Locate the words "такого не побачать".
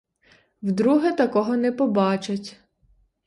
1.11-2.59